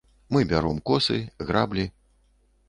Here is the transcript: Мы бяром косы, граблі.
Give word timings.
Мы 0.35 0.39
бяром 0.51 0.79
косы, 0.91 1.19
граблі. 1.51 1.87